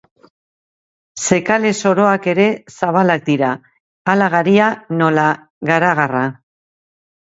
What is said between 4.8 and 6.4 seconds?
nola garagarra.